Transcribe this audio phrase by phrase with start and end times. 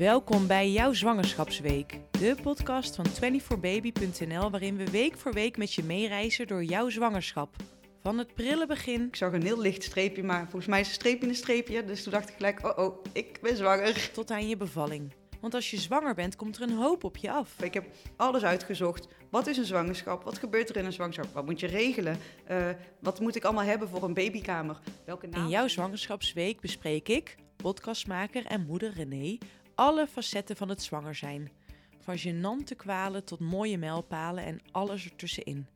[0.00, 5.82] Welkom bij jouw zwangerschapsweek, de podcast van 24baby.nl waarin we week voor week met je
[5.82, 7.56] meereizen door jouw zwangerschap.
[8.02, 10.94] Van het prille begin Ik zag een heel licht streepje, maar volgens mij is een
[10.94, 11.84] streepje een streepje.
[11.84, 14.10] Dus toen dacht ik gelijk, oh oh, ik ben zwanger.
[14.12, 15.12] tot aan je bevalling.
[15.40, 17.62] Want als je zwanger bent, komt er een hoop op je af.
[17.62, 17.84] Ik heb
[18.16, 19.08] alles uitgezocht.
[19.30, 20.24] Wat is een zwangerschap?
[20.24, 21.34] Wat gebeurt er in een zwangerschap?
[21.34, 22.18] Wat moet je regelen?
[22.44, 22.68] Eh,
[23.00, 24.78] wat moet ik allemaal hebben voor een babykamer?
[25.04, 25.42] Welke naam?
[25.42, 29.38] In jouw zwangerschapsweek bespreek ik, podcastmaker en moeder René,
[29.80, 31.50] alle facetten van het zwanger zijn.
[31.98, 35.66] Van gênante kwalen tot mooie mijlpalen en alles ertussenin.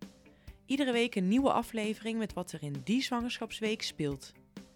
[0.67, 4.33] Iedere week een nieuwe aflevering met wat er in die zwangerschapsweek speelt.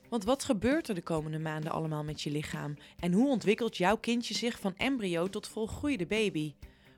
[0.08, 2.76] Want wat gebeurt er de komende maanden allemaal met je lichaam?
[2.98, 6.54] En hoe ontwikkelt jouw kindje zich van embryo tot volgroeide baby?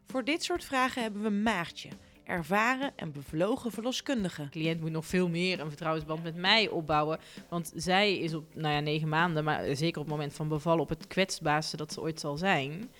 [0.06, 1.88] Voor dit soort vragen hebben we Maartje,
[2.30, 4.42] ervaren en bevlogen verloskundige.
[4.42, 7.18] De cliënt moet nog veel meer een vertrouwensband met mij opbouwen.
[7.48, 10.82] Want zij is op, nou ja, negen maanden, maar zeker op het moment van bevallen,
[10.82, 12.90] op het kwetsbaarste dat ze ooit zal zijn.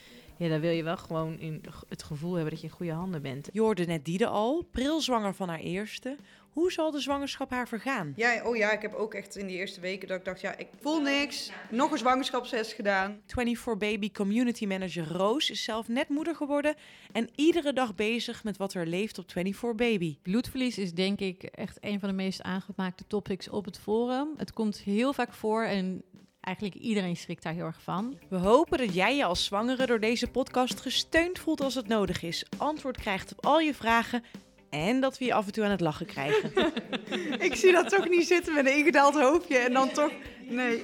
[0.41, 3.23] Ja, dan wil je wel gewoon in het gevoel hebben dat je in goede handen
[3.23, 3.49] bent.
[3.53, 6.17] Je hoorde net Diede al, prilzwanger van haar eerste.
[6.51, 8.13] Hoe zal de zwangerschap haar vergaan?
[8.17, 10.57] Ja, oh ja, ik heb ook echt in die eerste weken dat ik dacht, ja,
[10.57, 11.53] ik voel niks.
[11.71, 13.21] Nog een zwangerschapstest gedaan.
[13.27, 16.75] 24 Baby Community Manager Roos is zelf net moeder geworden
[17.13, 20.19] en iedere dag bezig met wat er leeft op 24 Baby.
[20.23, 24.29] Bloedverlies is denk ik echt een van de meest aangemaakte topics op het forum.
[24.37, 26.03] Het komt heel vaak voor en
[26.41, 28.19] eigenlijk iedereen schrikt daar heel erg van.
[28.29, 32.23] We hopen dat jij je als zwangere door deze podcast gesteund voelt als het nodig
[32.23, 34.25] is, antwoord krijgt op al je vragen
[34.71, 36.53] en dat we je af en toe aan het lachen krijgen.
[37.47, 40.13] ik zie dat toch niet zitten met een ingedaald hoofdje en dan toch...
[40.49, 40.83] Nee.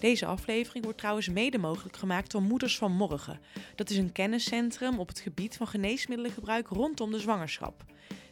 [0.00, 3.40] Deze aflevering wordt trouwens mede mogelijk gemaakt door Moeders van Morgen.
[3.74, 7.84] Dat is een kenniscentrum op het gebied van geneesmiddelengebruik rondom de zwangerschap.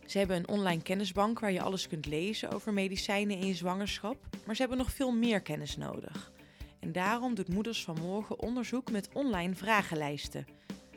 [0.08, 4.16] Ze hebben een online kennisbank waar je alles kunt lezen over medicijnen in je zwangerschap,
[4.46, 6.32] maar ze hebben nog veel meer kennis nodig.
[6.80, 10.46] En daarom doet Moeders van Morgen onderzoek met online vragenlijsten.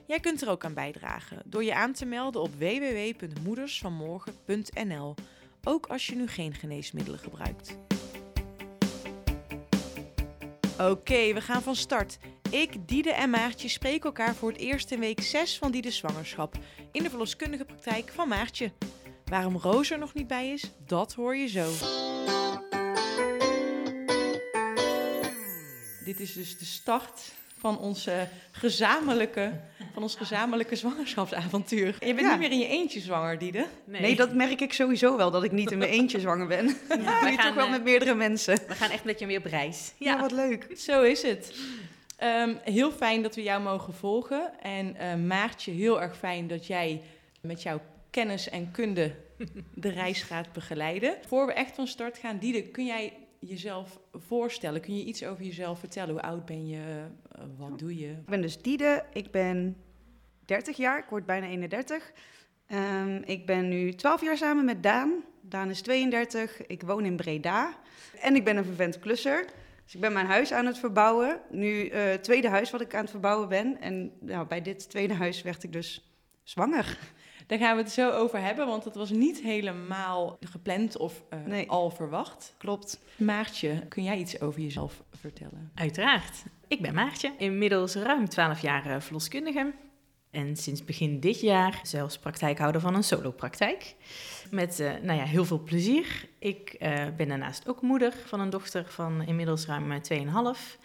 [0.07, 5.15] Jij kunt er ook aan bijdragen door je aan te melden op www.moedersvanmorgen.nl,
[5.63, 7.77] ook als je nu geen geneesmiddelen gebruikt.
[10.79, 12.17] Oké, we gaan van start.
[12.49, 16.55] Ik, Diede en Maartje spreken elkaar voor het eerst in week 6 van Diede's zwangerschap
[16.91, 18.71] in de verloskundige praktijk van Maartje.
[19.31, 21.69] Waarom Roos er nog niet bij is, dat hoor je zo.
[26.05, 29.59] Dit is dus de start van onze gezamenlijke,
[29.93, 31.95] van ons gezamenlijke zwangerschapsavontuur.
[31.99, 32.29] Je bent Ja.
[32.29, 33.65] niet meer in je eentje zwanger, Diede.
[33.85, 34.15] Nee.
[34.15, 36.65] dat merk ik sowieso wel, dat ik niet in mijn eentje zwanger ben.
[36.89, 38.57] Ja, gaan, toch wel eh, met meerdere mensen.
[38.67, 39.93] We gaan echt met je meer op reis.
[39.97, 40.67] Ja, wat leuk.
[40.77, 41.55] Zo is het.
[42.17, 44.51] Ehm, heel fijn dat we jou mogen volgen.
[44.61, 47.01] En eh, Maartje, heel erg fijn dat jij
[47.41, 47.81] met jouw
[48.11, 49.15] kennis en kunde
[49.73, 51.17] de reis gaat begeleiden.
[51.27, 54.81] Voor we echt van start gaan, Diede, kun jij jezelf voorstellen?
[54.81, 56.11] Kun je iets over jezelf vertellen?
[56.11, 57.05] Hoe oud ben je?
[57.31, 58.09] Eh, wat doe je?
[58.09, 59.77] Ik ben dus Diede, ik ben
[60.45, 62.11] 30 jaar, ik word bijna 31.
[62.67, 65.23] Ehm, ik ben nu 12 jaar samen met Daan.
[65.41, 67.73] Daan is 32, ik woon in Breda.
[68.19, 69.45] En ik ben een vervent klusser.
[69.83, 71.41] Dus ik ben mijn huis aan het verbouwen.
[71.49, 73.81] Nu eh, het tweede huis wat ik aan het verbouwen ben.
[73.81, 76.97] En nou, bij dit tweede huis werd ik dus zwanger.
[77.51, 81.39] Daar gaan we het zo over hebben, want het was niet helemaal gepland of eh,
[81.45, 81.69] Nee.
[81.69, 82.53] al verwacht.
[82.57, 82.99] Klopt.
[83.15, 85.71] Maartje, kun jij iets over jezelf vertellen?
[85.75, 86.43] Uiteraard.
[86.67, 89.73] Ik ben Maartje, inmiddels ruim 12 jaar eh, verloskundige.
[90.31, 93.95] En sinds begin dit jaar zelfs praktijkhouder van een solopraktijk.
[94.51, 96.27] Met eh, nou ja, heel veel plezier.
[96.39, 100.77] Ik eh, ben daarnaast ook moeder van een dochter van inmiddels ruim eh, 2,5.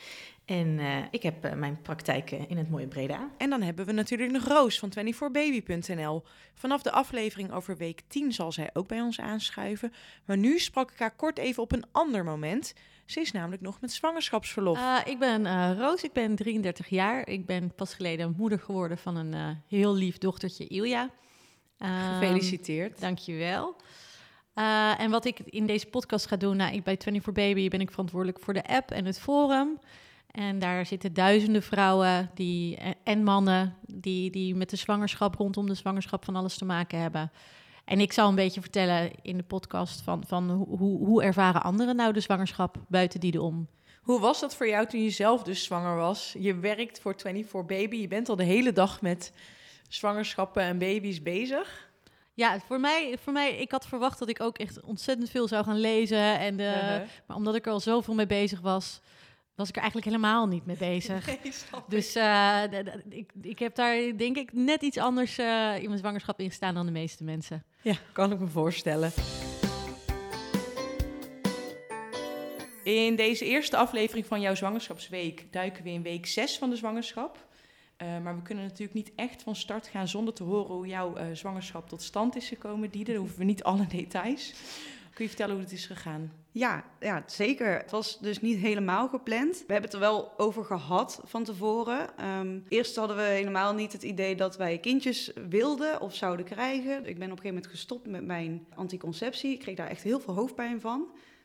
[0.46, 3.30] En eh, ik heb eh, mijn praktijk eh, in het mooie Breda.
[3.38, 6.22] En dan hebben we natuurlijk nog Roos van 24baby.nl.
[6.54, 9.92] Vanaf de aflevering over week 10 zal zij ook bij ons aanschuiven.
[10.24, 12.74] Maar nu sprak ik haar kort even op een ander moment.
[13.06, 14.78] Ze is namelijk nog met zwangerschapsverlof.
[14.78, 17.28] Eh, ik ben eh, Roos, ik ben 33 jaar.
[17.28, 21.10] Ik ben pas geleden moeder geworden van een eh, heel lief dochtertje, Ilja.
[21.78, 23.00] Ehm, Gefeliciteerd.
[23.00, 23.76] Dankjewel.
[24.54, 27.90] Eh en wat ik in deze podcast ga doen, nou, ik bij 24baby ben ik
[27.90, 29.78] verantwoordelijk voor de app en het forum.
[30.36, 35.66] En daar zitten duizenden vrouwen die, eh, en mannen die, die met de zwangerschap, rondom
[35.66, 37.30] de zwangerschap van alles te maken hebben.
[37.84, 41.96] En ik zal een beetje vertellen in de podcast van, van hoe, hoe- ervaren anderen
[41.96, 43.66] nou de zwangerschap buiten die om.
[44.02, 46.34] Hoe was dat voor jou toen je zelf dus zwanger was?
[46.38, 47.96] Je werkt voor 24baby.
[47.96, 49.32] Je bent al de hele dag met
[49.88, 51.90] zwangerschappen en baby's bezig.
[52.34, 55.64] Ja, voor mij, voor mij, ik had verwacht dat ik ook echt ontzettend veel zou
[55.64, 56.38] gaan lezen.
[56.38, 57.00] En de, Uh-huh.
[57.26, 59.00] Maar omdat ik er al zoveel mee bezig was,
[59.56, 61.26] was ik er eigenlijk helemaal niet mee bezig.
[61.36, 61.52] Nee.
[61.88, 62.62] Dus eh,
[63.08, 66.74] ik, ik heb daar denk ik net iets anders eh, in mijn zwangerschap in gestaan
[66.74, 67.64] dan de meeste mensen.
[67.82, 69.12] Ja, kan ik me voorstellen.
[72.84, 77.46] In deze eerste aflevering van jouw zwangerschapsweek duiken we in week 6 van de zwangerschap.
[78.02, 81.18] Uh, maar we kunnen natuurlijk niet echt van start gaan zonder te horen hoe jouw
[81.18, 82.90] uh, zwangerschap tot stand is gekomen.
[82.90, 84.52] Diede, dan hoeven we niet alle details.
[85.14, 86.32] Kun je vertellen hoe het is gegaan?
[86.58, 87.76] Ja, ja, zeker.
[87.76, 89.52] Het was dus niet helemaal gepland.
[89.66, 92.26] We hebben het er wel over gehad van tevoren.
[92.38, 96.96] Um, eerst hadden we helemaal niet het idee dat wij kindjes wilden of zouden krijgen.
[96.96, 99.52] Ik ben op een gegeven moment gestopt met mijn anticonceptie.
[99.52, 100.98] Ik kreeg daar echt heel veel hoofdpijn van.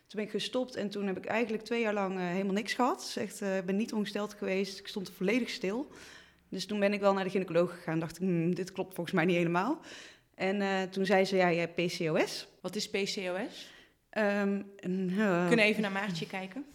[0.07, 2.73] Toen ben ik gestopt en toen heb ik eigenlijk twee jaar lang uh, helemaal niks
[2.73, 2.99] gehad.
[2.99, 4.79] Dus echt, uh, ik ben niet ongesteld geweest.
[4.79, 5.87] Ik stond volledig stil.
[6.49, 7.99] Dus toen ben ik wel naar de gynaecoloog gegaan.
[7.99, 9.79] Dacht ik, hm, dit klopt volgens mij niet helemaal.
[10.35, 12.47] En uh, toen zei ze, ja, je hebt PCOS.
[12.61, 13.69] Wat is PCOS?
[14.17, 16.65] Um, uh, Kunnen even naar Maartje kijken?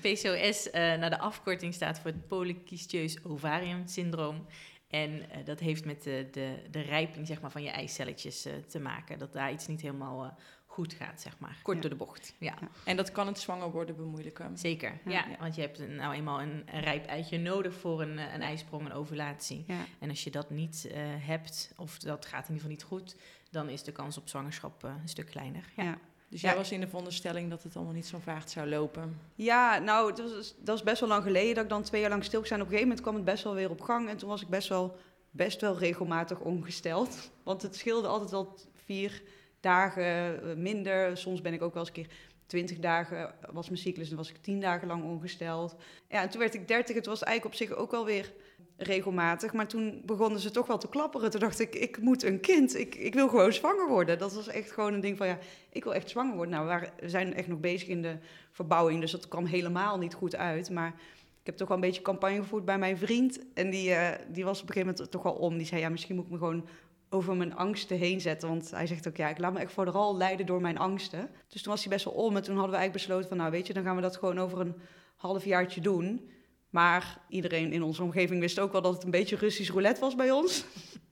[0.00, 4.46] PCOS, uh, nou de afkorting staat voor het polykystieus ovarium syndroom.
[4.90, 8.78] En uh, dat heeft met de, de, de rijping zeg maar, van je eicelletjes te
[8.80, 9.18] maken.
[9.18, 11.56] Dat daar iets niet helemaal goed gaat, zeg maar.
[11.62, 11.82] Kort Ja.
[11.82, 12.34] door de bocht.
[12.38, 12.68] Ja, Ja.
[12.84, 14.58] En dat kan het zwanger worden bemoeilijken.
[14.58, 14.98] zeker.
[15.04, 15.36] Ja, Ja.
[15.38, 18.84] want je hebt nou eenmaal een, een rijp eitje nodig voor een, eh, een ijsprong,
[18.86, 19.64] een ovulatie.
[19.66, 22.82] Ja, En als je dat niet eh, hebt, of dat gaat in ieder geval niet
[22.82, 23.16] goed,
[23.56, 25.64] dan is de kans op zwangerschap eh, een stuk kleiner.
[25.76, 25.82] Ja.
[25.84, 25.98] ja.
[26.28, 26.56] Dus jij Ja.
[26.56, 29.20] was in de veronderstelling dat het allemaal niet zo vaart zou lopen.
[29.34, 32.10] Ja, nou, dat was, dat is best wel lang geleden dat ik dan twee jaar
[32.10, 32.60] lang stil zijn.
[32.60, 34.08] Op een gegeven moment kwam het best wel weer op gang.
[34.08, 34.96] En toen was ik best wel,
[35.30, 37.30] best wel regelmatig ongesteld.
[37.42, 38.54] Want het scheelde altijd wel
[38.84, 39.22] vier
[39.60, 41.16] dagen eh, minder.
[41.16, 42.14] Soms ben ik ook wel eens een keer
[42.46, 44.08] twintig dagen was mijn cyclus.
[44.08, 45.76] Dan was ik tien dagen lang ongesteld.
[46.08, 46.96] Ja, en toen werd ik dertig.
[46.96, 48.32] Het was eigenlijk op zich ook wel weer
[48.76, 49.52] regelmatig.
[49.52, 51.30] Maar toen begonnen ze toch wel te klapperen.
[51.30, 52.78] Toen dacht ik, ik moet een kind.
[52.78, 54.18] Ik, ik wil gewoon zwanger worden.
[54.18, 55.38] Dat was echt gewoon een ding van, ja,
[55.72, 56.54] ik wil echt zwanger worden.
[56.54, 58.16] Nou, we, zijn echt nog bezig in de
[58.50, 59.00] verbouwing.
[59.00, 60.70] Dus dat kwam helemaal niet goed uit.
[60.70, 60.94] Maar
[61.40, 63.40] ik heb toch wel een beetje campagne gevoerd bij mijn vriend.
[63.54, 65.56] En die, eh, die was op een gegeven moment toch wel om.
[65.56, 66.68] Die zei, ja, misschien moet ik me gewoon
[67.08, 68.48] over mijn angsten heen zetten.
[68.48, 71.30] Want hij zegt ook, ja, ik laat me echt vooral leiden door mijn angsten.
[71.48, 72.36] Dus toen was hij best wel om.
[72.36, 74.38] En toen hadden we eigenlijk besloten van, nou weet je, dan gaan we dat gewoon
[74.38, 74.74] over een
[75.16, 76.30] halfjaartje doen.
[76.70, 80.14] Maar iedereen in onze omgeving wist ook wel dat het een beetje Russisch roulette was
[80.14, 80.64] bij ons.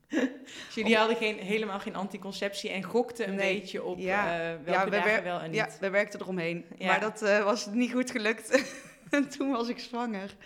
[0.67, 3.55] Dus jullie hadden geen, helemaal geen anticonceptie en gokten een Nee.
[3.61, 4.33] beetje op Ja.
[4.33, 5.59] eh, welke Ja, we dagen wer- wel en niet.
[5.61, 6.65] Ja, we werkten eromheen.
[6.79, 6.87] Ja.
[6.87, 8.65] Maar dat eh, was niet goed gelukt.
[9.11, 10.37] en toen was ik zwanger.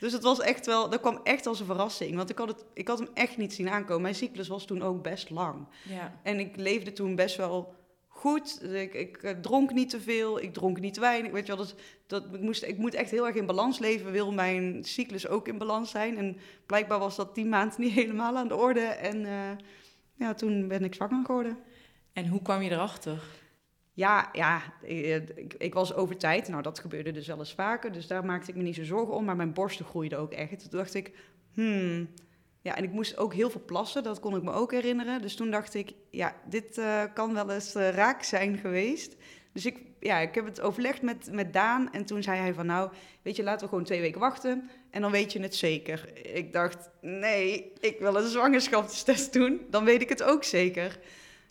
[0.00, 2.16] Dus het was echt wel, dat kwam echt als een verrassing.
[2.16, 4.02] Want ik had, het, ik had hem echt niet zien aankomen.
[4.02, 5.66] Mijn cyclus was toen ook best lang.
[5.82, 6.12] Ja.
[6.22, 7.74] En ik leefde toen best wel
[8.20, 8.62] goed.
[8.72, 11.32] Ik, ik eh, dronk niet te veel, ik dronk niet te weinig.
[11.32, 11.74] Weet je wel, dat,
[12.06, 14.12] dat, ik, moest, ik moet echt heel erg in balans leven.
[14.12, 16.18] Wil mijn cyclus ook in balans zijn?
[16.18, 16.36] En
[16.66, 18.80] blijkbaar was dat tien maanden niet helemaal aan de orde.
[18.80, 19.50] En eh,
[20.14, 21.58] ja, toen ben ik zwanger geworden.
[22.12, 23.22] En hoe kwam je erachter?
[23.92, 26.48] Ja, ja ik, ik, ik was over tijd.
[26.48, 27.92] Nou, dat gebeurde dus wel eens vaker.
[27.92, 29.24] Dus daar maakte ik me niet zo zorgen om.
[29.24, 30.70] Maar mijn borsten groeiden ook echt.
[30.70, 31.12] Toen dacht ik,
[31.52, 32.08] hmm.
[32.62, 34.02] Ja, en ik moest ook heel veel plassen.
[34.02, 35.22] Dat kon ik me ook herinneren.
[35.22, 39.16] Dus toen dacht ik, ja, dit eh, kan wel eens eh, raak zijn geweest.
[39.52, 41.92] Dus ik, ja, ik heb het overlegd met, met Daan.
[41.92, 42.90] En toen zei hij van, nou,
[43.22, 44.70] weet je, laten we gewoon twee weken wachten.
[44.90, 46.26] En dan weet je het zeker.
[46.36, 49.60] Ik dacht, nee, ik wil een zwangerschapstest doen.
[49.70, 50.98] Dan weet ik het ook zeker.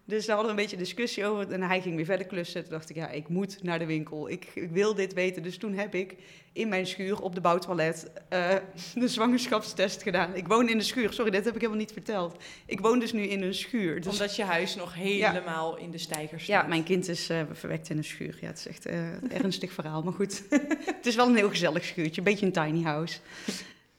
[0.09, 1.51] Dus daar hadden we een beetje discussie over.
[1.51, 2.61] En hij ging weer verder klussen.
[2.61, 4.29] Toen dacht ik, ja, ik moet naar de winkel.
[4.29, 5.43] Ik, ik wil dit weten.
[5.43, 6.15] Dus toen heb ik
[6.53, 8.55] in mijn schuur op de bouwtoilet eh,
[8.95, 10.35] de zwangerschapstest gedaan.
[10.35, 11.13] Ik woon in de schuur.
[11.13, 12.43] Sorry, dat heb ik helemaal niet verteld.
[12.65, 14.01] Ik woon dus nu in een schuur.
[14.01, 16.61] Dus, Omdat je huis nog helemaal in de stijger staat.
[16.61, 18.37] ja, mijn kind is eh, verwekt in een schuur.
[18.41, 20.03] Ja, het is echt eh, een ernstig verhaal.
[20.03, 20.43] Maar goed,
[20.97, 22.17] het is wel een heel gezellig schuurtje.
[22.17, 23.19] Een beetje een tiny house.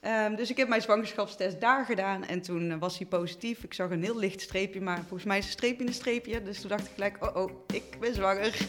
[0.01, 3.63] Ehm, dus ik heb mijn zwangerschapstest daar gedaan en toen eh, was hij positief.
[3.63, 6.41] Ik zag een heel licht streepje, maar volgens mij is een streepje een streepje.
[6.41, 8.67] Dus toen dacht ik gelijk, oh oh, ik ben zwanger.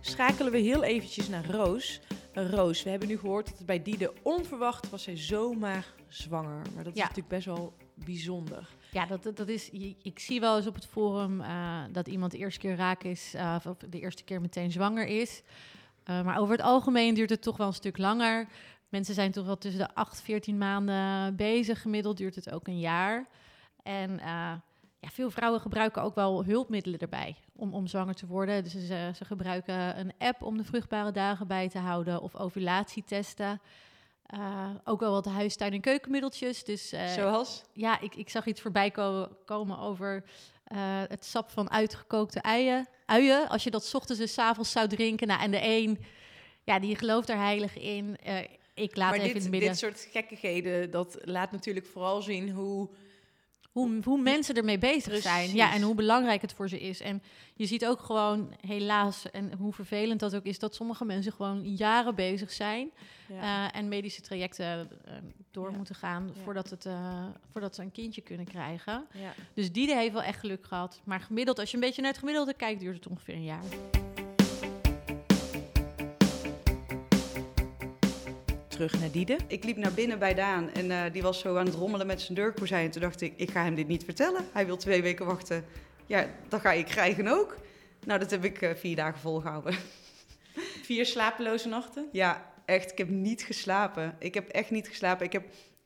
[0.00, 2.00] Schakelen we heel eventjes naar Roos.
[2.32, 6.62] Eh, Roos, we hebben nu gehoord dat het bij Diede onverwacht was zij zomaar zwanger.
[6.74, 8.68] Maar dat is natuurlijk best wel bijzonder.
[8.90, 9.70] Ja, dat, dat, is,
[10.02, 13.34] ik zie wel eens op het forum eh, dat iemand de eerste keer raak is,
[13.34, 15.42] eh, of de eerste keer meteen zwanger is.
[16.04, 18.46] Eh, maar over het algemeen duurt het toch wel een stuk langer.
[18.88, 21.82] Mensen zijn toch wel tussen de 8, 14 maanden bezig.
[21.82, 23.26] Gemiddeld duurt het ook een jaar.
[23.82, 24.26] En eh,
[25.00, 28.62] ja, veel vrouwen gebruiken ook wel hulpmiddelen erbij om, om zwanger te worden.
[28.62, 33.60] Dus ze, ze gebruiken een app om de vruchtbare dagen bij te houden of ovulatietesten.
[34.26, 36.64] Eh, ook wel wat huistuin- en keukenmiddeltjes.
[36.64, 37.62] Dus, Zoals?
[37.72, 40.24] ja, ik, ik zag iets voorbij ko- komen over
[41.08, 42.88] het sap van uitgekookte uien.
[43.06, 43.48] uien.
[43.48, 45.26] Als je dat 's ochtends en 's avonds zou drinken.
[45.26, 45.98] Nou, en de een,
[46.64, 48.16] ja, die gelooft er heilig in.
[48.22, 48.38] Eh,
[48.74, 49.70] ik laat maar even in dit, het midden.
[49.70, 52.88] dit soort gekkigheden, dat laat natuurlijk vooral zien hoe
[53.74, 55.54] hoe, hoe mensen ermee bezig zijn.
[55.54, 57.00] Ja, en hoe belangrijk het voor ze is.
[57.00, 57.22] En
[57.54, 61.74] je ziet ook gewoon, helaas, en hoe vervelend dat ook is, dat sommige mensen gewoon
[61.74, 62.90] jaren bezig zijn.
[63.28, 63.68] Ja.
[63.70, 65.14] eh, en medische trajecten eh,
[65.50, 65.76] door Ja.
[65.76, 66.42] moeten gaan Ja.
[66.42, 69.06] voordat, het, eh, voordat ze een kindje kunnen krijgen.
[69.54, 71.00] Dus die heeft wel echt geluk gehad.
[71.04, 73.62] Maar gemiddeld, als je een beetje naar het gemiddelde kijkt, duurt het ongeveer een jaar.
[78.74, 79.36] Terug naar Diede.
[79.46, 82.20] Ik liep naar binnen bij Daan en eh, die was zo aan het rommelen met
[82.20, 82.90] zijn deurkozijn.
[82.90, 84.44] Toen dacht ik, ik ga hem dit niet vertellen.
[84.52, 85.64] Hij wil twee weken wachten.
[86.06, 87.56] Ja, dat ga ik krijgen ook.
[88.04, 89.74] Nou, dat heb ik eh, vier dagen volgehouden.
[90.82, 92.08] Vier slapeloze nachten.
[92.12, 94.16] Ja, echt, ik heb niet geslapen.
[94.18, 95.26] Ik heb echt niet geslapen.
[95.26, 95.44] Ik heb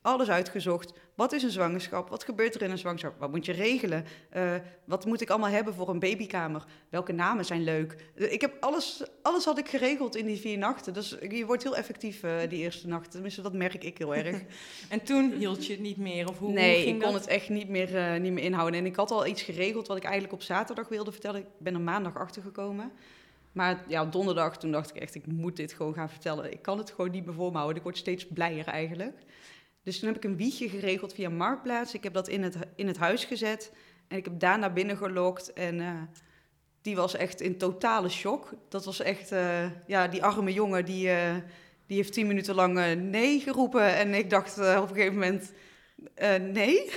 [0.09, 0.93] alles uitgezocht.
[1.15, 2.09] Wat is een zwangerschap?
[2.09, 3.19] Wat gebeurt er in een zwangerschap?
[3.19, 4.05] Wat moet je regelen?
[4.31, 6.65] Eh, wat moet ik allemaal hebben voor een babykamer?
[6.89, 8.11] Welke namen zijn leuk?
[8.15, 10.95] Eh, ik heb alles, alles had ik geregeld in die vier nachten.
[10.95, 13.11] Dus je wordt heel effectief eh, die eerste nacht.
[13.11, 14.43] Tenminste, dat merk ik heel erg.
[14.89, 16.29] En toen hield je het niet meer?
[16.29, 17.21] Of hoe, nee, hoe ging ik kon dat?
[17.21, 18.81] het echt niet meer, niet meer inhouden.
[18.81, 21.41] En ik had al iets geregeld wat ik eigenlijk op zaterdag wilde vertellen.
[21.41, 22.93] Ik ben er maandag achter gekomen.
[23.53, 26.53] Maar ja, donderdag, toen dacht ik echt, ik moet dit gewoon gaan vertellen.
[26.53, 27.77] Ik kan het gewoon niet meer voor me houden.
[27.77, 29.19] Ik word steeds blijer eigenlijk.
[29.83, 31.95] Dus toen heb ik een wiegje geregeld via Marktplaats.
[31.95, 33.73] Ik heb dat in het, in het huis gezet.
[34.09, 35.53] En ik heb daar naar binnen gelokt.
[35.53, 36.03] En eh,
[36.83, 38.55] die was echt in totale shock.
[38.69, 41.37] Dat was echt, eh, ja, die arme jongen, die, eh,
[41.87, 43.97] die heeft tien minuten lang nee geroepen.
[43.97, 45.53] En ik dacht op een gegeven moment,
[46.53, 46.91] nee.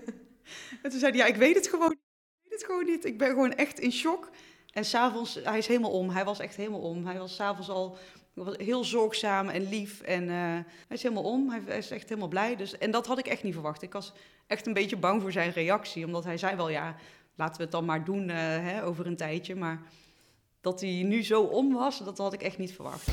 [0.82, 1.98] en toen zei hij, ja, ik weet het gewoon niet.
[1.98, 3.04] Ik weet het gewoon niet.
[3.04, 4.30] Ik ben gewoon echt in shock.
[4.72, 6.10] En s'avonds, hij is helemaal om.
[6.10, 7.06] Hij was echt helemaal om.
[7.06, 7.98] Hij was s'avonds al
[8.34, 10.00] heel zorgzaam en lief.
[10.00, 11.50] En eh, hij is helemaal om.
[11.50, 12.56] Hij, is echt helemaal blij.
[12.56, 13.82] Dus, en dat had ik echt niet verwacht.
[13.82, 14.12] Ik was
[14.46, 16.04] echt een beetje bang voor zijn reactie.
[16.06, 16.96] Omdat hij zei wel, ja,
[17.34, 19.54] laten we het dan maar doen eh, hè, over een tijdje.
[19.54, 19.82] Maar
[20.60, 23.08] dat hij nu zo om was, dat had ik echt niet verwacht.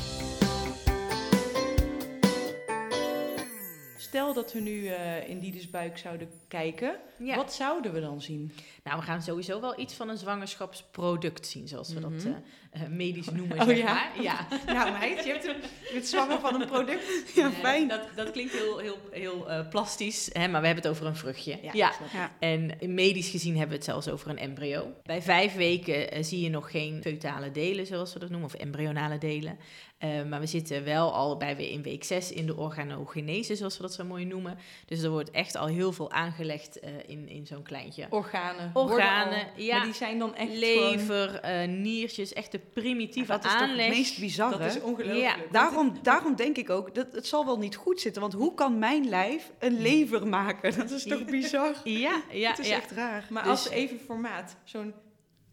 [4.10, 6.96] Stel dat we nu eh, in Diedes buik zouden kijken.
[7.18, 7.36] Ja.
[7.36, 8.52] Wat zouden we dan zien?
[8.84, 12.26] Nou, we gaan sowieso wel iets van een zwangerschapsproduct zien, zoals we dat Mhm.
[12.70, 13.84] eh, eh, medisch noemen, Oh, zeg ja?
[13.92, 14.10] maar.
[14.22, 14.46] Ja.
[14.66, 17.04] Nou meid, je, hebt een, je bent zwanger van een product.
[17.34, 17.88] Ja, fijn.
[17.88, 21.16] Dat, dat klinkt heel, heel, heel eh, plastisch, hè, maar we hebben het over een
[21.16, 21.58] vruchtje.
[21.72, 21.92] Ja.
[22.38, 24.92] En medisch gezien hebben we het zelfs over een embryo.
[25.02, 29.18] Bij vijf weken zie je nog geen feutale delen, zoals we dat noemen, of embryonale
[29.18, 29.58] delen.
[30.00, 33.76] Eh, maar we zitten wel al bij weer in week 6 in de organogenese, zoals
[33.76, 34.58] we dat zo mooi noemen.
[34.86, 38.06] Dus er wordt echt al heel veel aangelegd eh, in, in zo'n kleintje.
[38.10, 38.70] Organen.
[38.74, 39.76] Organen, al- ja.
[39.76, 43.60] Maar die zijn dan echt gewoon- Lever, eh, niertjes, echt de primitieve dat is toch
[43.60, 43.86] aanleg.
[43.86, 44.58] het meest bizarre?
[44.58, 45.20] Dat is ongelooflijk.
[45.20, 48.20] Ja, Daarom, daarom denk ik ook, dat het zal wel niet goed zitten.
[48.22, 50.76] Want hoe kan mijn lijf een lever maken?
[50.78, 51.74] Dat is toch bizar?
[51.84, 52.76] Ja, ja, Het is ja.
[52.76, 53.26] echt raar.
[53.30, 54.94] Maar Dus- als even formaat, zo'n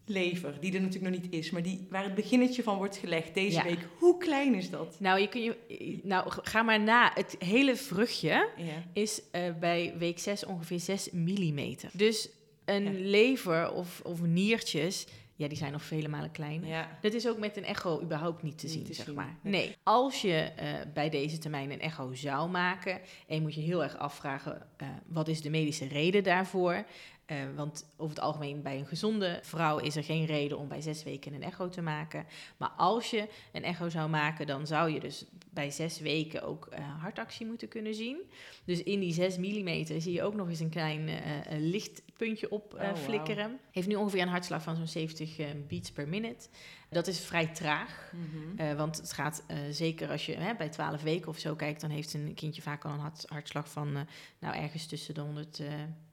[0.09, 3.33] lever, die er natuurlijk nog niet is, maar die, waar het beginnetje van wordt gelegd
[3.33, 3.63] deze Ja.
[3.63, 4.95] week, hoe klein is dat?
[4.99, 7.11] Nou, je kun je, nou, ga maar na.
[7.13, 8.83] Het hele vruchtje Ja.
[8.93, 11.89] is eh, bij week 6 ongeveer 6 millimeter.
[11.93, 12.29] Dus
[12.65, 12.91] een Ja.
[13.09, 16.69] lever of, of niertjes, ja, die zijn nog vele malen kleiner.
[16.69, 16.97] ja.
[17.01, 19.37] Dat is ook met een echo überhaupt niet te Niet zien, te zeg zien, maar.
[19.41, 19.51] nee.
[19.65, 19.75] Nee.
[19.83, 23.83] Als je eh, bij deze termijn een echo zou maken, en je moet je heel
[23.83, 26.85] erg afvragen, eh, wat is de medische reden daarvoor?
[27.27, 30.81] Eh, want over het algemeen bij een gezonde vrouw is er geen reden om bij
[30.81, 32.25] zes weken een echo te maken.
[32.57, 35.25] Maar als je een echo zou maken, dan zou je dus
[35.57, 38.17] bij zes weken ook eh, hartactie moeten kunnen zien.
[38.65, 41.19] Dus in die 6 mm zie je ook nog eens een klein eh,
[41.59, 43.49] lichtpuntje op Oh.
[43.71, 46.47] Heeft nu ongeveer een hartslag van zo'n 70 eh, beats per minute.
[46.89, 48.13] Dat is vrij traag.
[48.13, 48.75] Mhm.
[48.75, 52.13] Want het gaat zeker als je hè, bij 12 weken of zo kijkt, dan heeft
[52.13, 54.07] een kindje vaak al een hart, hartslag van
[54.39, 55.21] nou, ergens tussen de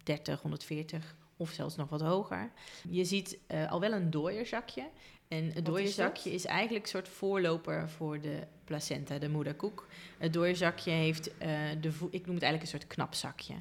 [0.05, 2.51] 130, 140 of zelfs nog wat hoger.
[2.91, 4.89] Je ziet eh, al wel een dooierzakje.
[5.29, 9.87] En het is dooierzakje is, eigenlijk een soort voorloper voor de placenta, de moederkoek.
[10.19, 11.49] Het dooierzakje heeft, eh,
[11.81, 13.55] de ik noem het eigenlijk een soort knapzakje.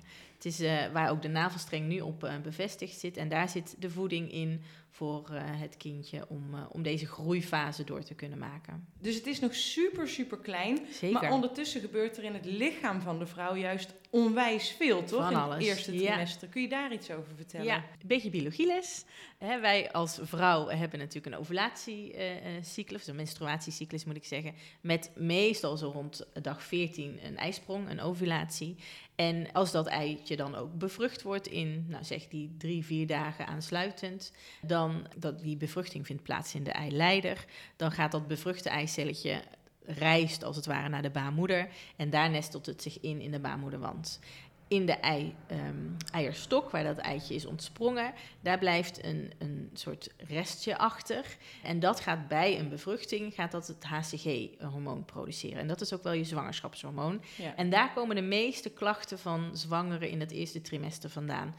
[0.43, 3.17] Het is eh, waar ook de navelstreng nu op eh, bevestigd zit.
[3.17, 8.03] En daar zit de voeding in voor eh, het kindje om, om deze groeifase door
[8.03, 8.87] te kunnen maken.
[8.99, 10.79] Dus het is nog super, super klein.
[10.91, 11.21] Zeker.
[11.21, 15.21] Maar ondertussen gebeurt er in het lichaam van de vrouw juist onwijs veel, toch?
[15.21, 16.11] Van in alles, het eerste ja.
[16.11, 16.47] trimester.
[16.47, 17.65] Kun je daar iets over vertellen?
[17.65, 19.05] Ja, een beetje biologieles.
[19.37, 25.11] Hè, wij als vrouw hebben natuurlijk een ovulatiecyclus, of een menstruatiecyclus moet ik zeggen, met
[25.15, 28.75] meestal zo rond dag 14 een ijsprong, een ovulatie.
[29.15, 33.47] En als dat eitje dan ook bevrucht wordt in, nou zeg die drie, vier dagen
[33.47, 39.41] aansluitend, dan dat die bevruchting vindt plaats in de eileider, dan gaat dat bevruchte eicelletje
[39.85, 43.39] reist als het ware naar de baarmoeder en daar nestelt het zich in in de
[43.39, 44.19] baarmoederwand.
[44.73, 50.09] In de ei, ehm, eierstok, waar dat eitje is ontsprongen, daar blijft een, een soort
[50.17, 51.25] restje achter.
[51.63, 55.59] En dat gaat bij een bevruchting, gaat dat het HCG-hormoon produceren.
[55.59, 57.21] En dat is ook wel je zwangerschapshormoon.
[57.35, 57.55] Ja.
[57.55, 61.55] En daar komen de meeste klachten van zwangeren in het eerste trimester vandaan.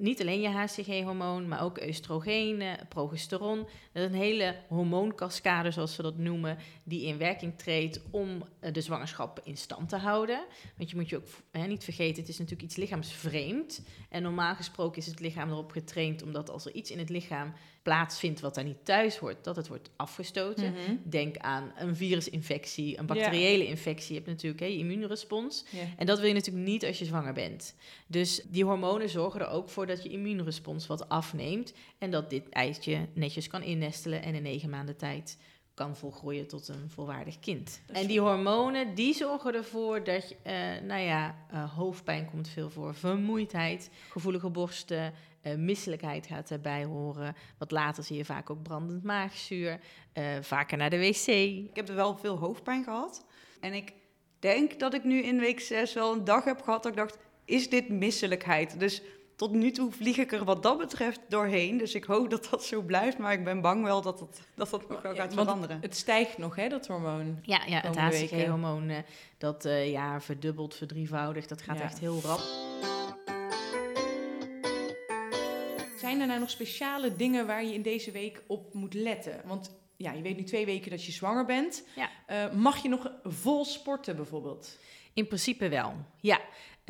[0.00, 3.58] Niet alleen je HCG-hormoon, maar ook oestrogenen, progesteron.
[3.92, 8.72] Dat is een hele hormoonkaskade, zoals we dat noemen, die in werking treedt om eh,
[8.72, 10.44] de zwangerschap in stand te houden.
[10.76, 13.82] Want je moet je ook hè, niet vergeten, het is natuurlijk iets lichaamsvreemd.
[14.08, 17.52] En normaal gesproken is het lichaam erop getraind, omdat als er iets in het lichaam
[17.82, 20.72] plaatsvindt wat daar niet thuis hoort, dat het wordt afgestoten.
[20.72, 20.96] Mhm.
[21.04, 24.08] Denk aan een virusinfectie, een bacteriële infectie.
[24.08, 25.64] Je hebt natuurlijk hè, je immuunrespons.
[25.70, 25.80] Ja.
[25.96, 27.74] En dat wil je natuurlijk niet als je zwanger bent.
[28.06, 31.72] Dus die hormonen zorgen er ook voor dat je immuunrespons wat afneemt.
[31.98, 35.38] En dat dit eitje netjes kan innestelen en in negen maanden tijd
[35.80, 37.80] kan volgroeien tot een volwaardig kind.
[37.92, 40.54] En die hormonen die zorgen ervoor dat je, eh,
[40.86, 47.36] nou ja, eh, hoofdpijn komt veel voor, vermoeidheid, gevoelige borsten, eh, misselijkheid gaat erbij horen.
[47.58, 49.80] Wat later zie je vaak ook brandend maagzuur,
[50.40, 51.26] vaker naar de wc.
[51.26, 53.24] Ik heb er wel veel hoofdpijn gehad.
[53.60, 53.92] En ik
[54.38, 57.18] denk dat ik nu in week 6 wel een dag heb gehad dat ik dacht,
[57.44, 58.80] is dit misselijkheid?
[58.80, 59.02] Dus
[59.40, 61.76] tot nu toe vlieg ik er wat dat betreft doorheen.
[61.76, 63.18] Dus ik hoop dat dat zo blijft.
[63.18, 65.74] Maar ik ben bang wel dat het, dat, dat nog wel gaat veranderen.
[65.76, 67.38] Het, het stijgt nog, hè, dat hormoon.
[67.42, 67.96] Ja, ja het.
[67.96, 68.98] HCG-hormoon eh,
[69.38, 71.82] dat eh, ja, verdubbelt, verdrievoudigt, dat gaat Ja.
[71.82, 72.40] echt heel rap.
[75.98, 79.40] Zijn er nou nog speciale dingen waar je in deze week op moet letten?
[79.44, 81.84] Want ja, je weet nu twee weken dat je zwanger bent.
[81.96, 82.10] Ja.
[82.26, 84.78] Eh, mag je nog vol sporten bijvoorbeeld?
[85.12, 86.40] In principe wel, ja.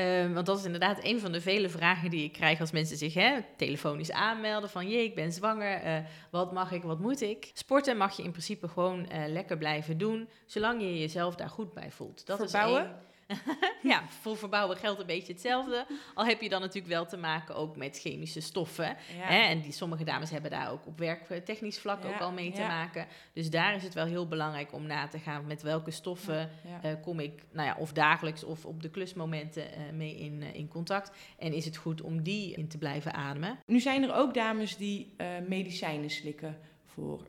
[0.00, 2.96] Eh, want dat is inderdaad een van de vele vragen die ik krijg als mensen
[2.96, 4.70] zich hè, telefonisch aanmelden.
[4.70, 5.98] Van jee, ik ben zwanger, eh,
[6.30, 7.50] wat mag ik, wat moet ik?
[7.52, 11.74] Sporten mag je in principe gewoon eh, lekker blijven doen, zolang je jezelf daar goed
[11.74, 12.26] bij voelt.
[12.26, 12.82] Dat Verbouwen?
[12.82, 13.08] Is één-
[13.82, 15.86] ja, voor verbouwen geldt een beetje hetzelfde.
[16.14, 18.96] Al heb je dan natuurlijk wel te maken ook met chemische stoffen.
[19.12, 19.38] Hè?
[19.48, 22.60] En die, sommige dames hebben daar ook op werktechnisch vlak Ja, ook al mee te
[22.60, 22.66] ja.
[22.66, 23.06] maken.
[23.32, 26.50] Dus daar is het wel heel belangrijk om na te gaan met welke stoffen
[26.82, 30.54] eh, kom ik, nou ja, of dagelijks of op de klusmomenten eh, mee in, eh,
[30.54, 31.10] in contact.
[31.38, 33.58] En is het goed om die in te blijven ademen?
[33.66, 35.14] Nu zijn er ook dames die
[35.48, 37.28] medicijnen slikken voor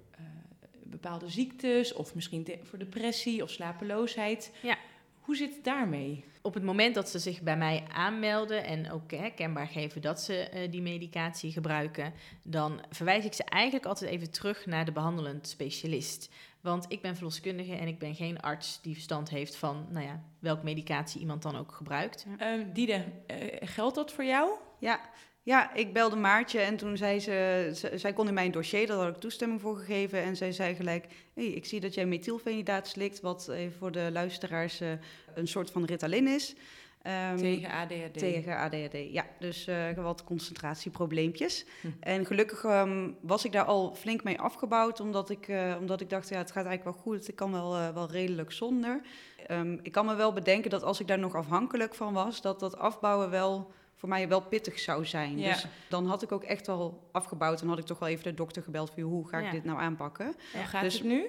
[0.83, 4.53] bepaalde ziektes of misschien de- voor depressie of slapeloosheid.
[4.61, 4.77] Ja.
[5.21, 6.23] Hoe zit het daarmee?
[6.41, 10.21] Op het moment dat ze zich bij mij aanmelden en ook hè, kenbaar geven dat
[10.21, 14.91] ze eh, die medicatie gebruiken, dan verwijs ik ze eigenlijk altijd even terug naar de
[14.91, 16.29] behandelend specialist.
[16.61, 20.23] Want ik ben verloskundige en ik ben geen arts die verstand heeft van nou ja,
[20.39, 22.25] welke medicatie iemand dan ook gebruikt.
[22.37, 24.49] Eh Diede, eh, geldt dat voor jou?
[24.79, 24.99] Ja,
[25.43, 28.97] ja, ik belde Maartje en toen zei ze, ze- zij kon in mijn dossier, daar
[28.97, 30.21] had ik toestemming voor gegeven.
[30.21, 34.09] En zij zei gelijk, hey, ik zie dat jij methylfenidaat slikt, wat even voor de
[34.11, 34.89] luisteraars eh,
[35.35, 36.55] een soort van Ritalin is.
[37.01, 38.17] Ehm, Tegen ADHD?
[38.17, 39.25] Tegen ADHD, ja.
[39.39, 41.65] Dus eh, wat concentratieprobleempjes.
[41.81, 41.87] Hm.
[41.99, 46.09] En gelukkig ehm, was ik daar al flink mee afgebouwd, omdat ik, eh, omdat ik
[46.09, 47.27] dacht, ja, het gaat eigenlijk wel goed.
[47.27, 49.01] Ik kan wel, eh, wel redelijk zonder.
[49.47, 52.59] Ehm, ik kan me wel bedenken dat als ik daar nog afhankelijk van was, dat
[52.59, 55.37] dat afbouwen wel voor mij wel pittig zou zijn.
[55.39, 55.47] Ja.
[55.51, 58.33] Dus dan had ik ook echt wel afgebouwd en had ik toch wel even de
[58.33, 59.51] dokter gebeld van hoe ga ik Ja.
[59.51, 60.25] dit nou aanpakken.
[60.53, 61.25] Hoe gaat Dus- het nu?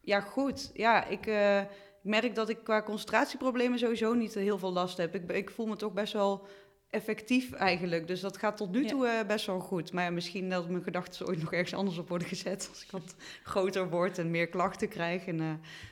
[0.00, 0.70] Ja, goed.
[0.74, 1.66] Ja, ik eh, ik
[2.02, 5.14] merk dat ik qua concentratieproblemen sowieso niet heel veel last heb.
[5.14, 6.46] Ik, ik voel me toch best wel
[6.94, 8.06] effectief eigenlijk.
[8.06, 8.88] Dus dat gaat tot nu Ja.
[8.88, 9.92] toe eh, best wel goed.
[9.92, 12.68] Maar ja, misschien dat mijn gedachten ooit nog ergens anders op worden gezet.
[12.70, 15.26] Als ik wat groter word en meer klachten krijg.
[15.26, 15.46] En, eh,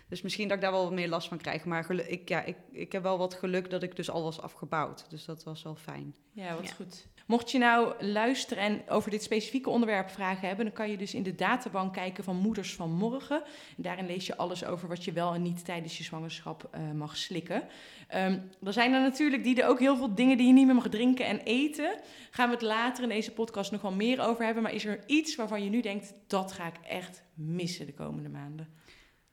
[0.08, 1.64] dus misschien dat ik daar wel wat meer last van krijg.
[1.64, 5.06] Maar ik, ja, ik, ik heb wel wat geluk dat ik dus al was afgebouwd.
[5.10, 6.14] Dus dat was wel fijn.
[6.32, 6.74] Ja, wat Ja.
[6.74, 7.06] goed.
[7.26, 11.14] Mocht je nou luisteren en over dit specifieke onderwerp vragen hebben, dan kan je dus
[11.14, 13.42] in de databank kijken van Moeders van Morgen.
[13.76, 16.80] En daarin lees je alles over wat je wel en niet tijdens je zwangerschap eh,
[16.94, 17.62] mag slikken.
[18.08, 20.74] Ehm er zijn er natuurlijk die er ook heel veel dingen die je niet meer
[20.74, 22.00] mag drinken en eten.
[22.30, 24.62] Gaan we het later in deze podcast nog wel meer over hebben.
[24.62, 28.28] Maar is er iets waarvan je nu denkt, dat ga ik echt missen de komende
[28.28, 28.68] maanden?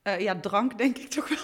[0.01, 1.37] Eh, ja, drank denk ik toch wel.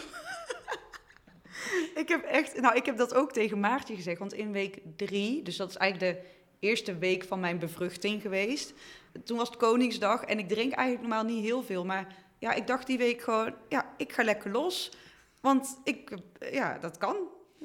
[2.01, 5.41] ik heb echt, nou, ik heb dat ook tegen Maartje gezegd, want in week drie,
[5.41, 6.27] dus dat is eigenlijk de
[6.59, 8.73] eerste week van mijn bevruchting geweest.
[9.23, 12.67] Toen was het Koningsdag en ik drink eigenlijk normaal niet heel veel, maar ja, ik
[12.67, 14.91] dacht die week gewoon, ja, ik ga lekker los,
[15.39, 16.17] want ik,
[16.51, 17.15] ja, dat kan.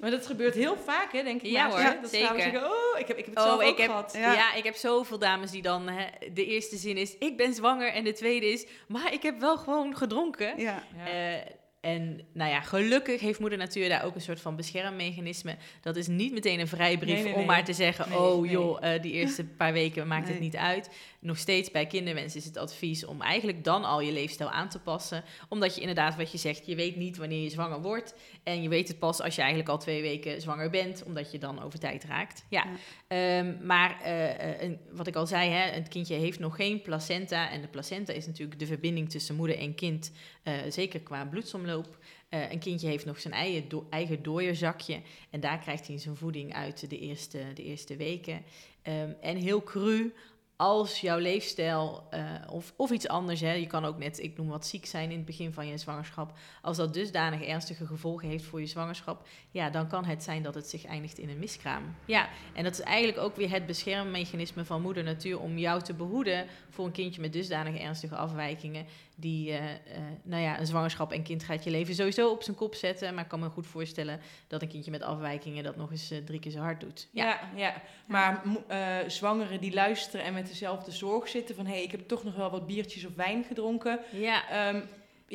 [0.00, 1.50] Maar dat gebeurt heel vaak, hè, denk ik.
[1.50, 1.90] Ja Maartje.
[1.90, 2.40] hoor, dat zeker.
[2.40, 4.12] zeggen, oh, ik heb, ik heb het zelf ook ik heb, gehad.
[4.12, 4.32] ja.
[4.32, 4.54] Ja.
[4.54, 5.88] ik heb zoveel dames die dan...
[5.88, 7.92] Hè, de eerste zin is, ik ben zwanger.
[7.92, 10.60] En de tweede is, maar ik heb wel gewoon gedronken.
[10.60, 10.82] Ja.
[11.06, 15.56] Eh, en nou ja, gelukkig heeft moeder natuur daar ook een soort van beschermmechanisme.
[15.80, 18.50] Dat is niet meteen een vrijbrief Nee, nee, om maar te zeggen: Nee, oh nee.
[18.50, 20.90] joh, eh, die eerste paar weken maakt het niet uit.
[21.20, 24.78] Nog steeds bij kinderwens is het advies om eigenlijk dan al je leefstijl aan te
[24.80, 25.24] passen.
[25.48, 28.14] Omdat je inderdaad, wat je zegt, je weet niet wanneer je zwanger wordt.
[28.42, 31.38] En je weet het pas als je eigenlijk al twee weken zwanger bent, omdat je
[31.38, 32.44] dan over tijd raakt.
[32.50, 32.66] Ja.
[33.08, 36.82] Ehm, maar eh, eh, een- wat ik al zei, hè, het kindje heeft nog geen
[36.82, 37.50] placenta.
[37.50, 41.98] En de placenta is natuurlijk de verbinding tussen moeder en kind, eh, zeker qua bloedsomloop.
[42.30, 45.00] Een kindje heeft nog zijn eigen, do- eigen dooierzakje.
[45.30, 48.42] En daar krijgt hij zijn voeding uit de eerste, de eerste weken.
[48.82, 50.12] Ehm, en heel cru,
[50.60, 54.48] als jouw leefstijl eh, of, of iets anders, hè, je kan ook net, ik noem
[54.48, 58.44] wat ziek zijn in het begin van je zwangerschap, als dat dusdanig ernstige gevolgen heeft
[58.44, 61.94] voor je zwangerschap, ja, dan kan het zijn dat het zich eindigt in een miskraam.
[62.04, 65.94] Ja, en dat is eigenlijk ook weer het beschermmechanisme van moeder natuur om jou te
[65.94, 69.78] behoeden voor een kindje met dusdanig ernstige afwijkingen, die, eh, eh,
[70.22, 73.22] nou ja, een zwangerschap en kind gaat je leven sowieso op zijn kop zetten, maar
[73.22, 76.50] ik kan me goed voorstellen dat een kindje met afwijkingen dat nog eens drie keer
[76.50, 77.08] zo hard doet.
[77.10, 77.82] Ja, ja.
[78.06, 81.66] maar mo- eh, zwangeren die luisteren en met dezelfde zorg zitten van...
[81.66, 84.00] hé, hey, ik heb toch nog wel wat biertjes of wijn gedronken.
[84.10, 84.80] Ja, Ehm,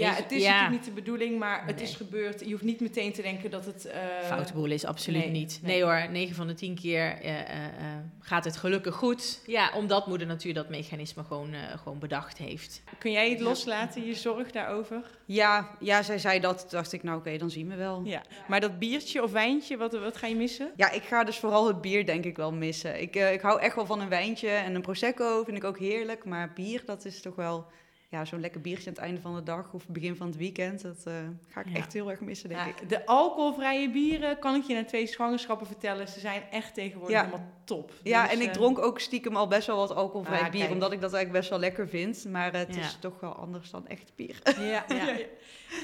[0.04, 0.52] ja, het is ja.
[0.52, 1.84] natuurlijk niet de bedoeling, maar het Nee.
[1.86, 2.40] is gebeurd.
[2.40, 3.86] Je hoeft niet meteen te denken dat het...
[3.86, 5.60] eh, Foute boel is absoluut nee, niet.
[5.64, 5.72] nee.
[5.72, 5.84] Nee.
[5.84, 7.72] hoor, 9 van de 10 keer eh, eh, eh,
[8.20, 9.42] gaat het gelukkig goed.
[9.46, 12.84] Ja, omdat moeder natuur dat mechanisme gewoon, eh, gewoon bedacht heeft.
[13.00, 15.02] Kun jij het loslaten, je zorg daarover?
[15.26, 16.60] Ja, ja, zij zei dat.
[16.60, 18.02] Toen dacht ik, nou oké, dan zien we wel.
[18.06, 18.22] Ja.
[18.48, 20.72] Maar dat biertje of wijntje, wat, wat ga je missen?
[20.76, 23.02] Ja, ik ga dus vooral het bier denk ik wel missen.
[23.02, 25.80] Ik, eh, ik hou echt wel van een wijntje en een prosecco vind ik ook
[25.80, 26.26] heerlijk.
[26.26, 27.66] Maar bier, dat is toch wel
[28.10, 30.82] ja, zo'n lekker biertje aan het einde van de dag of begin van het weekend.
[30.82, 31.14] Dat eh,
[31.50, 31.76] ga ik Ja.
[31.76, 32.90] echt heel erg missen, denk Ja, ik.
[32.90, 37.26] de alcoholvrije bieren, kan ik je na twee zwangerschappen vertellen, ze zijn echt tegenwoordig Ja.
[37.26, 37.92] helemaal top.
[38.04, 40.60] Ja, Dus, en ik eh, dronk ook stiekem al best wel wat alcoholvrij Ah, bier,
[40.60, 40.72] kijk.
[40.74, 42.26] omdat ik dat eigenlijk best wel lekker vind.
[42.32, 44.40] Maar het is toch wel anders dan echt bier.
[44.60, 44.86] Ja, ja.
[45.08, 45.16] ja.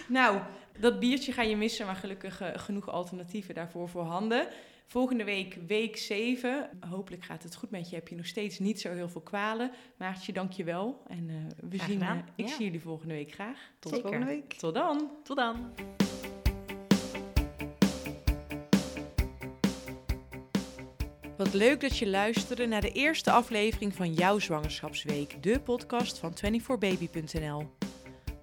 [0.08, 0.38] Nou,
[0.80, 4.48] dat biertje ga je missen, maar gelukkig eh, genoeg alternatieven daarvoor voorhanden.
[4.92, 6.70] Volgende week, week 7.
[6.90, 7.96] Hopelijk gaat het goed met je.
[7.96, 9.72] Heb je nog steeds niet zo heel veel kwalen.
[9.98, 11.02] Maartje, dank je wel.
[11.08, 11.36] En eh,
[11.70, 12.56] we Graag zien, eh, ik Ja.
[12.56, 13.72] zie jullie volgende week graag.
[13.80, 14.10] Tot Zeker.
[14.10, 14.54] volgende week.
[14.54, 15.12] Tot dan.
[15.24, 15.74] Tot dan.
[21.38, 26.34] Wat leuk dat je luisterde naar de eerste aflevering van Jouw Zwangerschapsweek, de podcast van
[26.34, 27.70] 24baby.nl.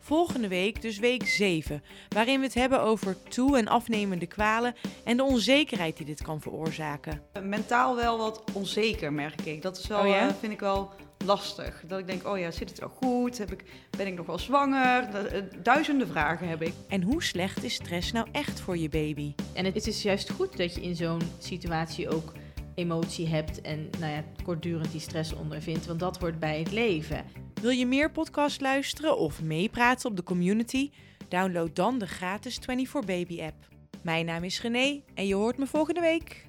[0.08, 5.16] Volgende week dus week 7, waarin we het hebben over toe- en afnemende kwalen en
[5.16, 7.22] de onzekerheid die dit kan veroorzaken.
[7.42, 9.62] Mentaal wel wat onzeker, merk ik.
[9.62, 10.28] Dat is wel, Oh ja?
[10.28, 10.90] eh, vind ik wel
[11.24, 11.82] lastig.
[11.86, 13.38] Dat ik denk, oh ja, zit het wel goed?
[13.38, 13.64] Heb ik,
[13.96, 15.02] ben ik nog wel zwanger?
[15.02, 16.72] Eh, duizenden vragen heb ik.
[16.88, 19.34] En hoe slecht is stress nou echt voor je baby?
[19.52, 22.32] En het is juist goed dat je in zo'n situatie ook
[22.78, 27.24] emotie hebt en nou ja, kortdurend die stress ondervindt, want dat hoort bij het leven.
[27.60, 30.90] Wil je meer podcast luisteren of meepraten op de community?
[31.28, 33.68] Download dan de gratis 24baby app.
[34.02, 36.46] Mijn naam is René en je hoort me volgende week.